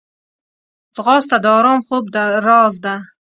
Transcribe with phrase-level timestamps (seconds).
[0.95, 2.03] ځغاسته د ارام خوب
[2.47, 2.95] راز ده